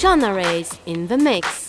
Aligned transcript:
Genres 0.00 0.78
in 0.86 1.08
the 1.08 1.18
mix. 1.18 1.67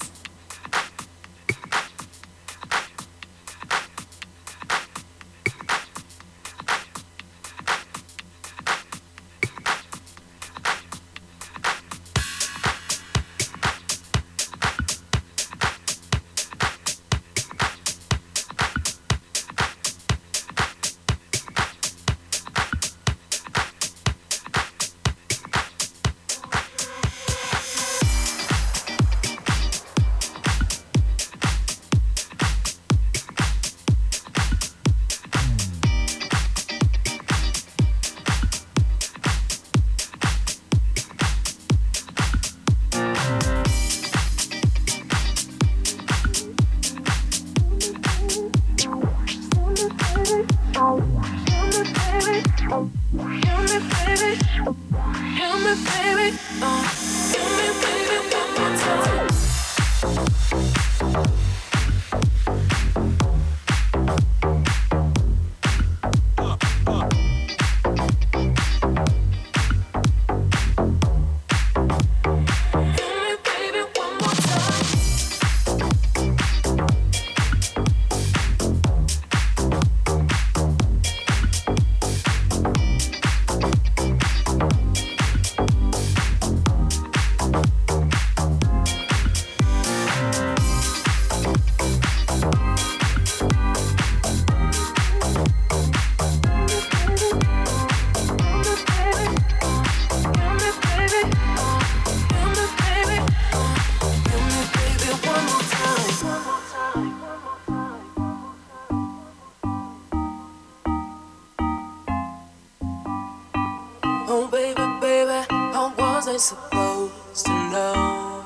Oh, 114.32 114.48
baby, 114.48 114.76
baby, 115.02 115.44
how 115.50 115.92
was 115.98 116.28
I 116.28 116.38
supposed 116.38 117.48
to 117.48 117.52
know 117.72 118.46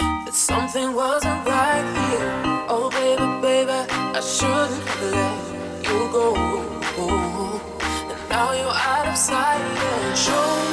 that 0.00 0.32
something 0.32 0.94
wasn't 0.94 1.46
right 1.46 1.84
here? 2.08 2.32
Oh, 2.70 2.88
baby, 2.88 3.26
baby, 3.42 3.86
I 4.16 4.20
shouldn't 4.20 4.82
let 5.12 5.84
you 5.84 6.08
go. 6.10 6.34
And 8.08 8.30
now 8.30 8.52
you're 8.52 8.72
out 8.72 9.08
of 9.08 9.18
sight, 9.18 9.60
and 9.60 10.16
show 10.16 10.67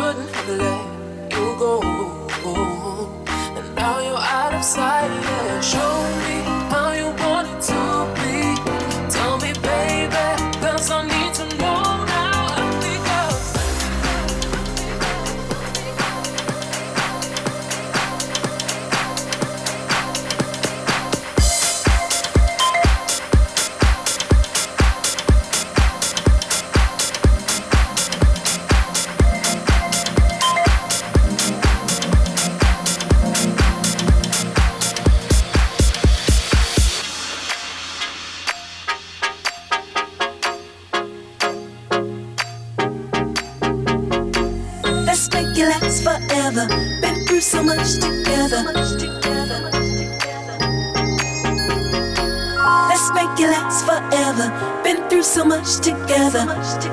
shouldn't 0.00 0.34
have 0.34 0.48
let 0.48 1.32
you 1.34 1.46
go. 1.58 1.74
And 3.58 3.74
now 3.74 4.00
you're 4.00 4.16
out 4.16 4.54
of 4.54 4.64
sight. 4.64 5.29
together. 56.32 56.62
So 56.62 56.89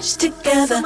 much 0.00 0.16
together. 0.16 0.82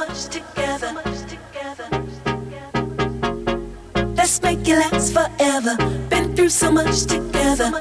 Let's 4.13 4.41
make 4.41 4.67
it 4.67 4.77
last 4.77 5.13
forever. 5.13 5.77
Been 6.09 6.35
through 6.35 6.49
so 6.49 6.69
much 6.69 7.05
together. 7.05 7.71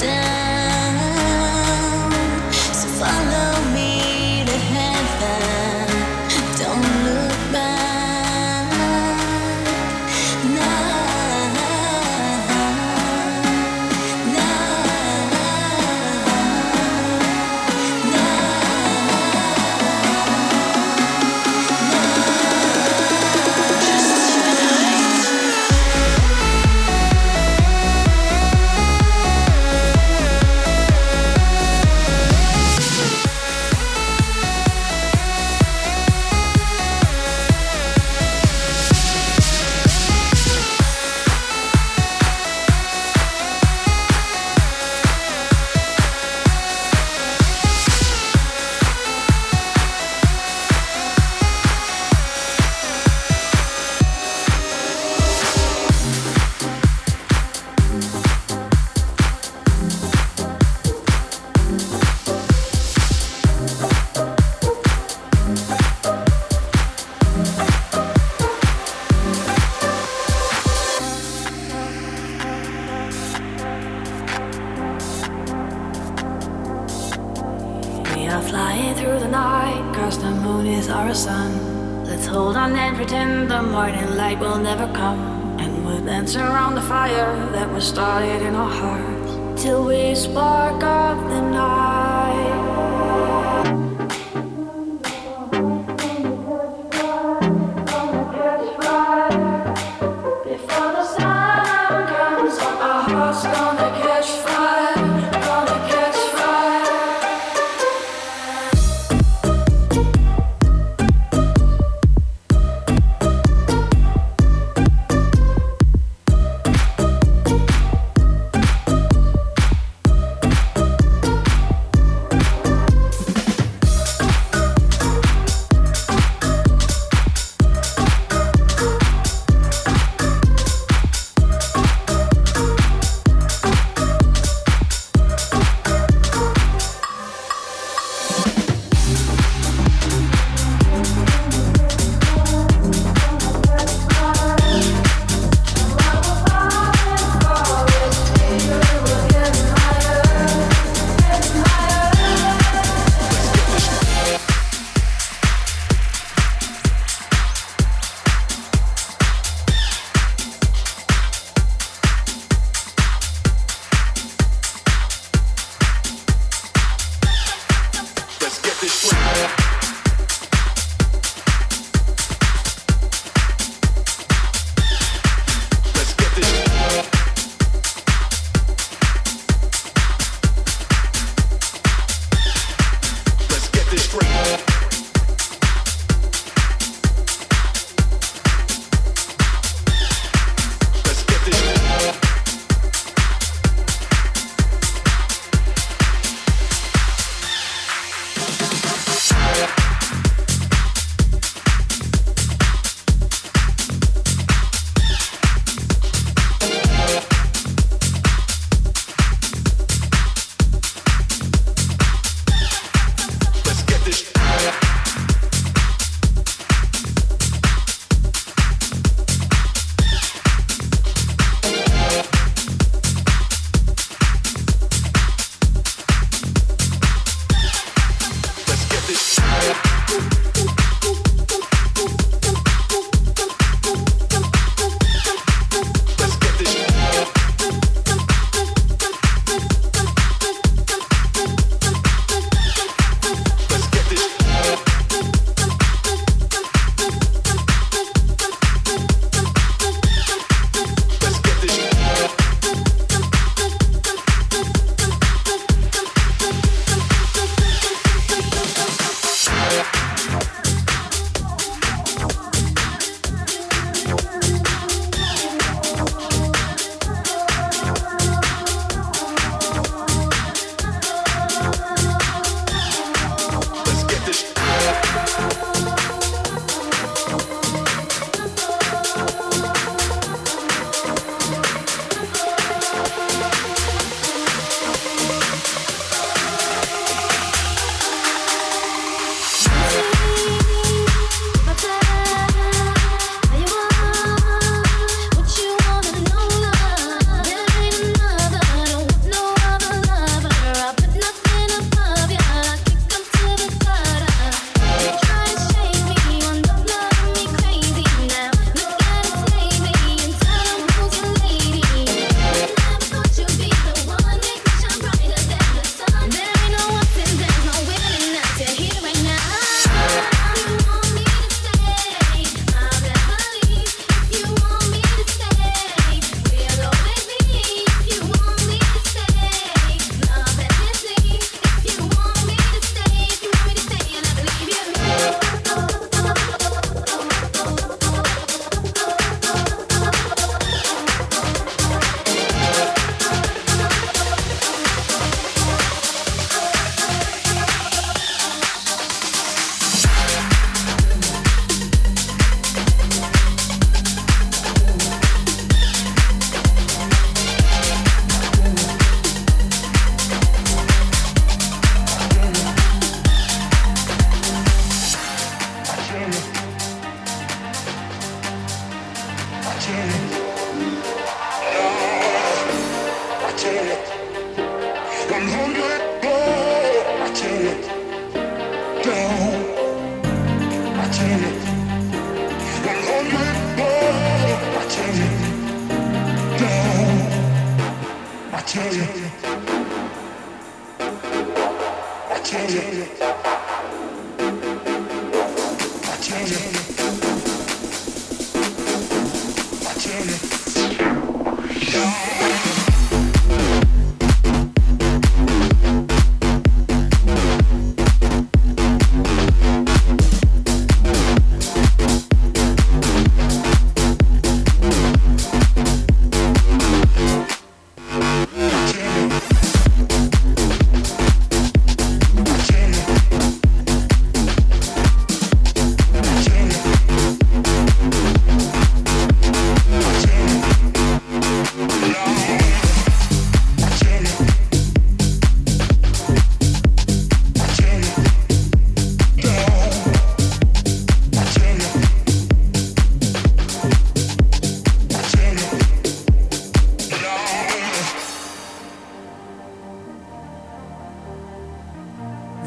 down 0.00 0.29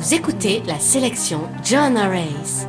Vous 0.04 0.13
écoutez 0.13 0.62
la 0.68 0.80
sélection 0.80 1.50
John 1.63 1.96
Arrays. 1.96 2.68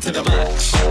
To 0.00 0.10
the 0.10 0.24
max. 0.24 0.83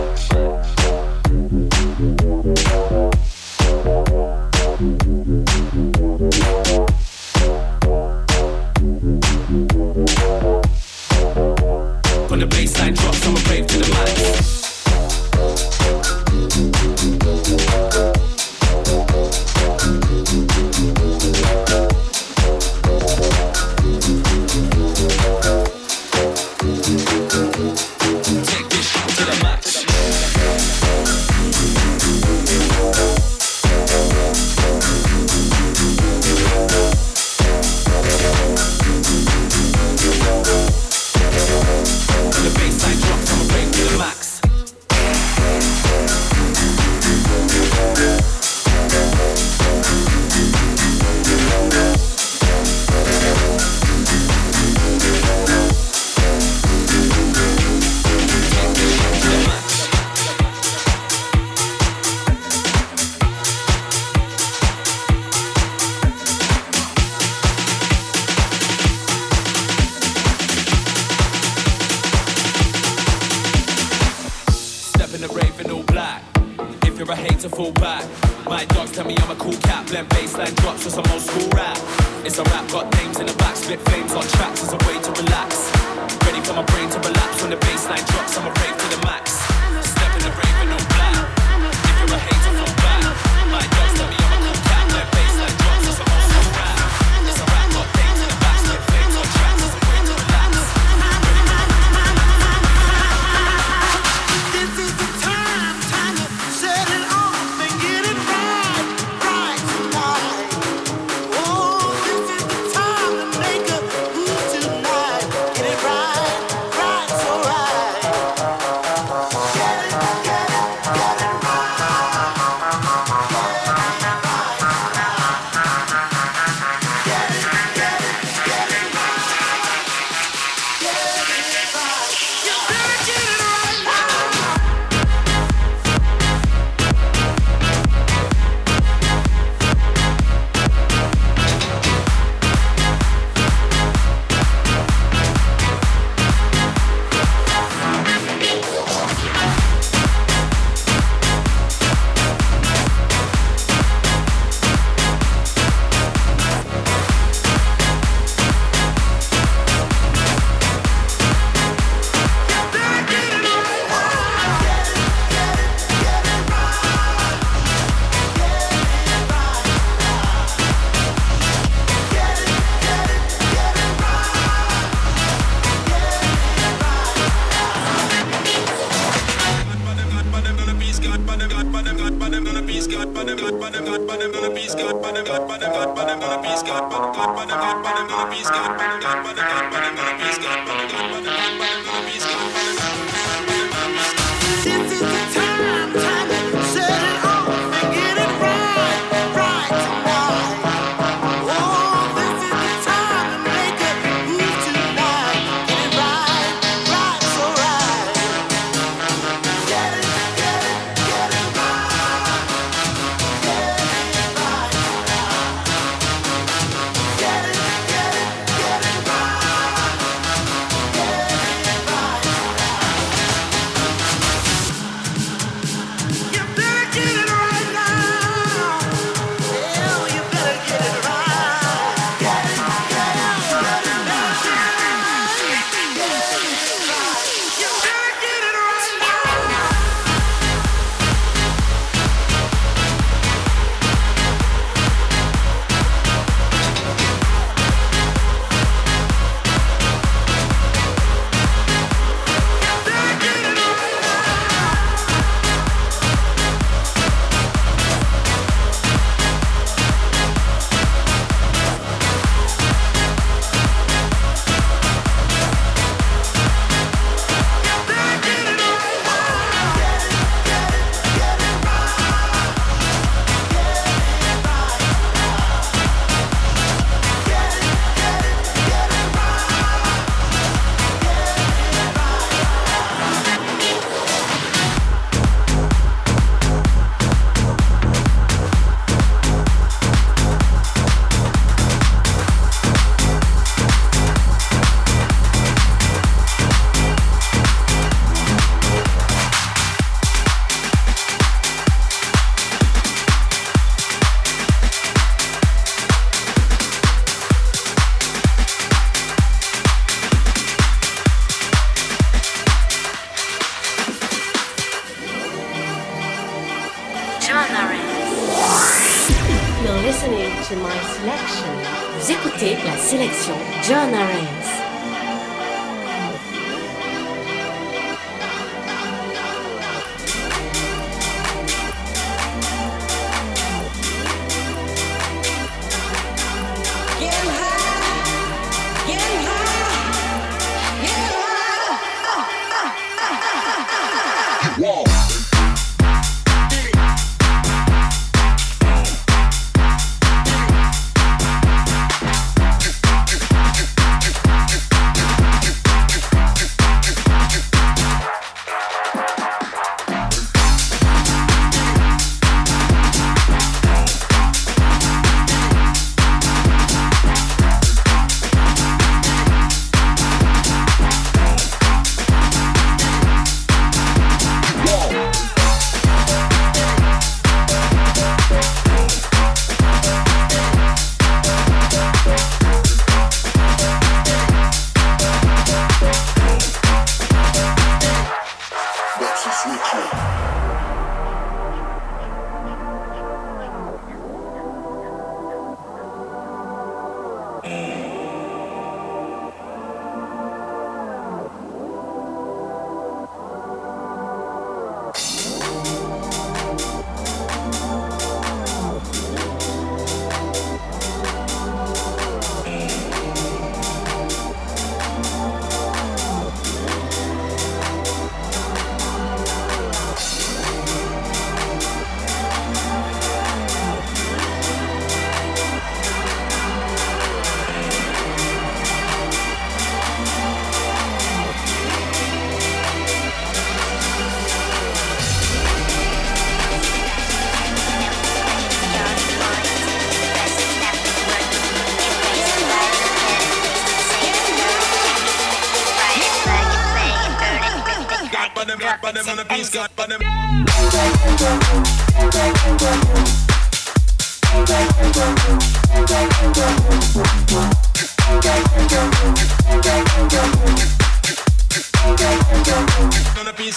Cut, 448.64 448.80
but 448.80 448.94
them. 448.94 450.00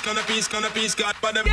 Gonna 0.04 0.24
piece, 0.26 0.48
gonna 0.48 0.70
got 0.96 1.16
but 1.22 1.34
them. 1.34 1.46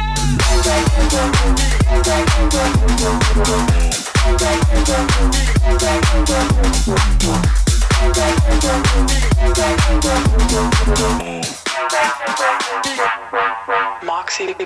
Moksi. 14.02 14.56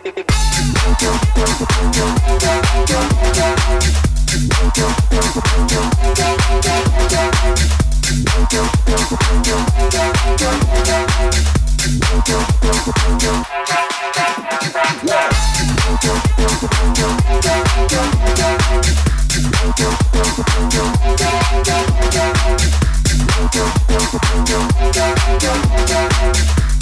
Yeah. 15.05 15.49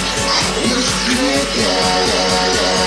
Let's 0.00 1.08
get 1.08 1.24
it. 2.76 2.79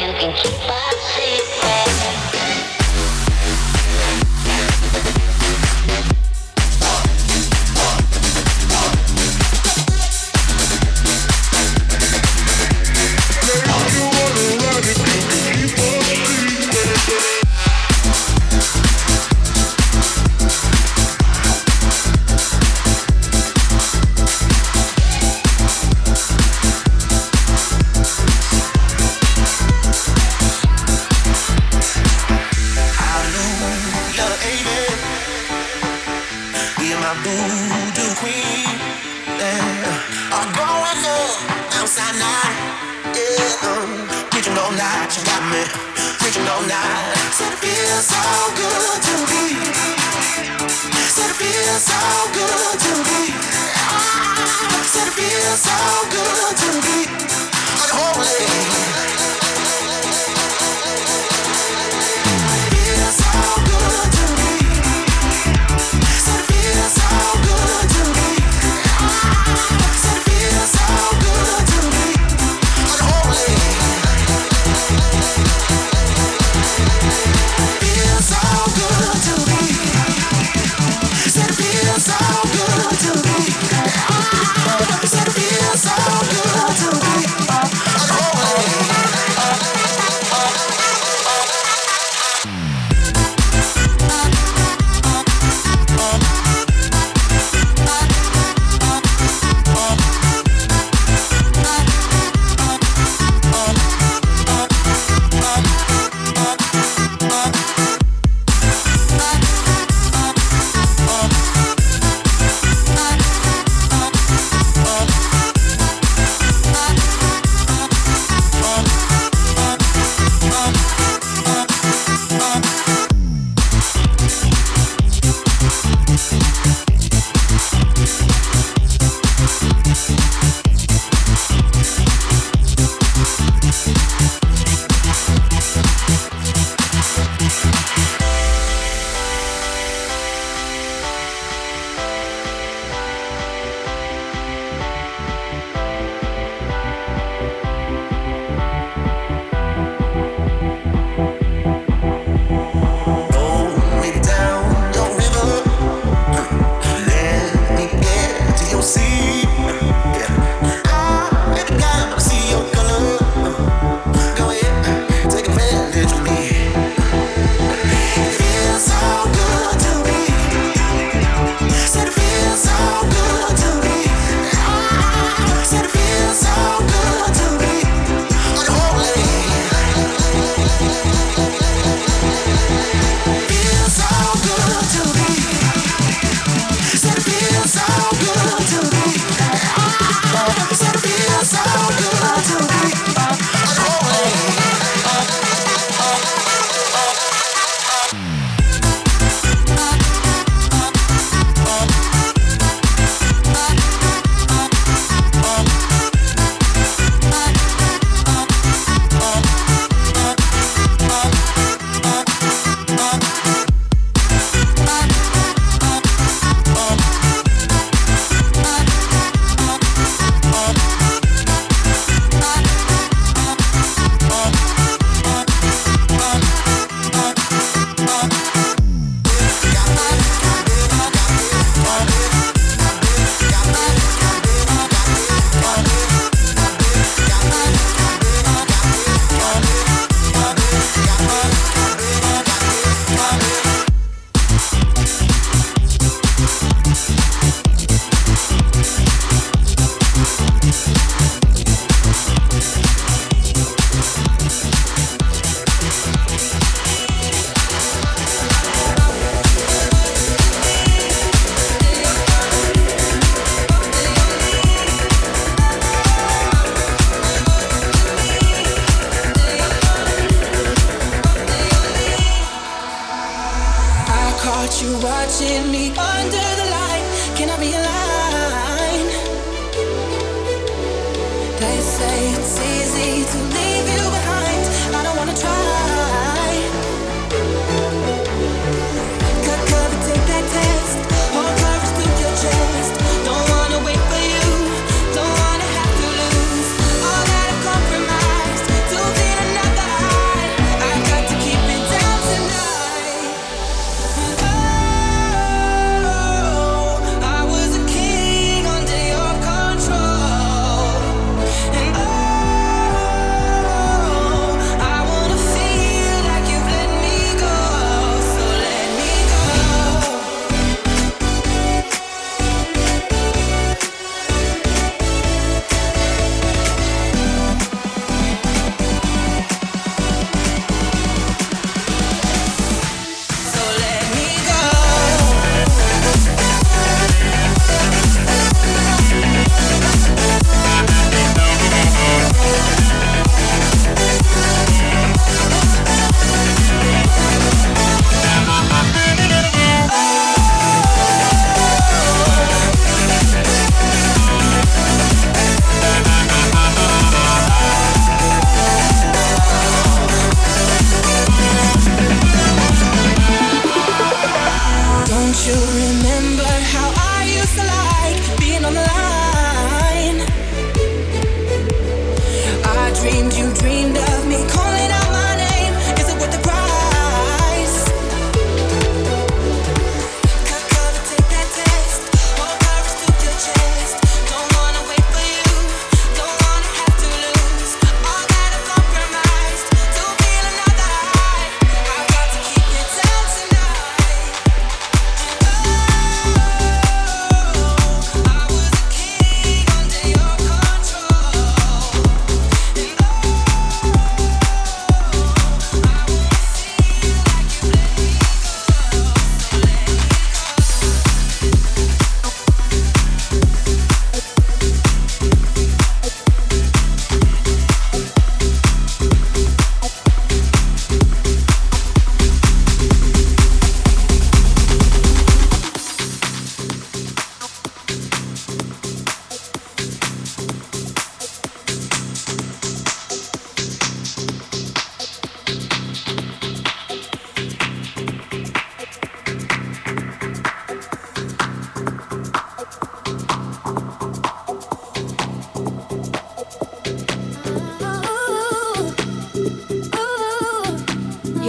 you 0.00 0.12
can 0.12 0.34
keep. 0.34 1.43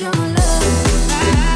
you 0.00 0.10
my 0.10 0.28
love. 0.28 1.10
I 1.10 1.55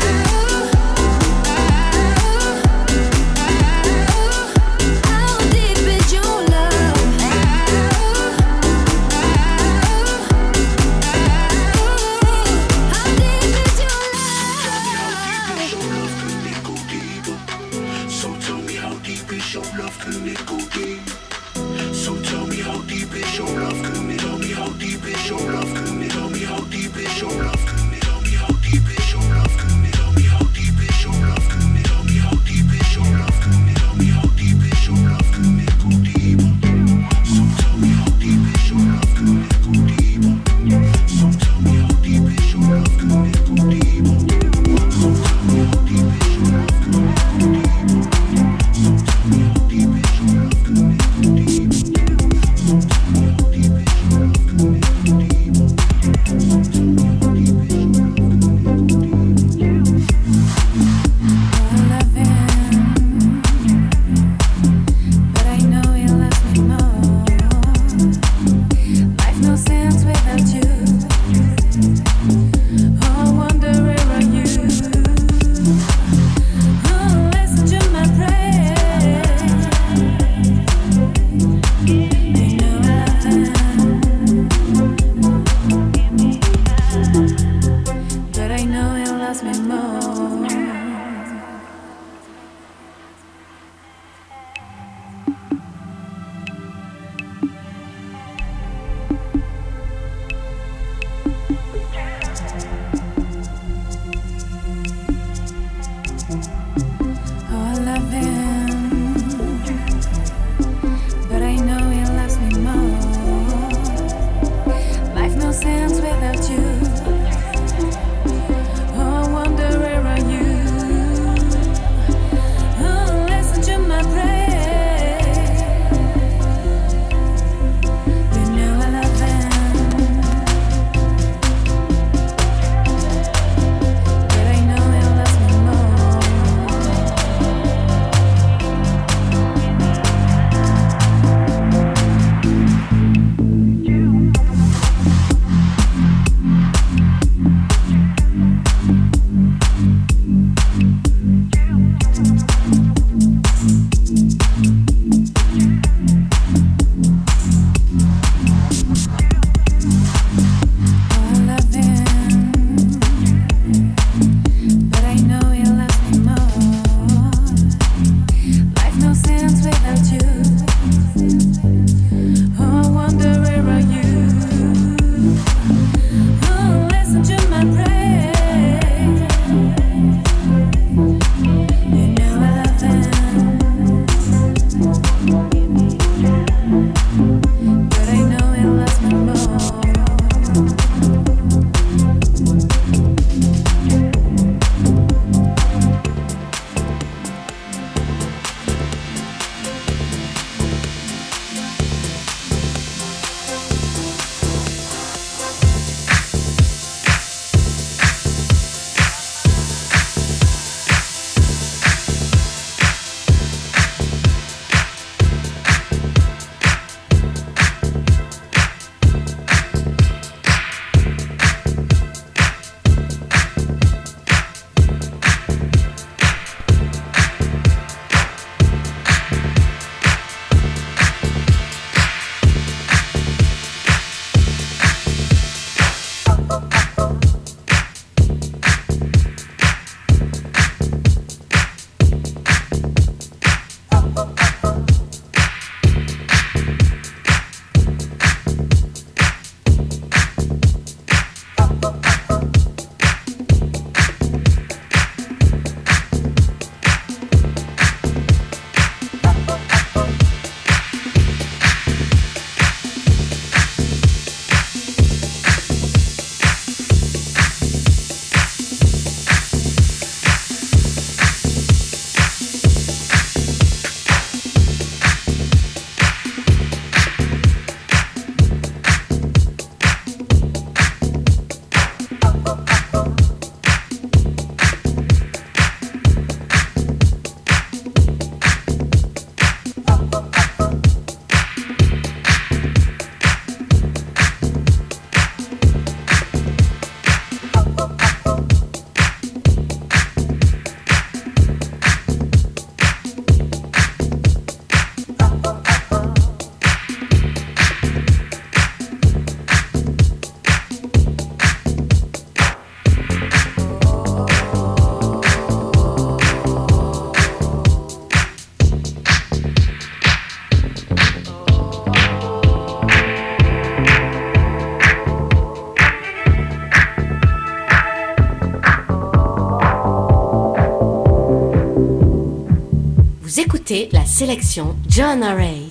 la 333.93 334.05
sélection 334.05 334.75
John 334.89 335.23
Arrays. 335.23 335.70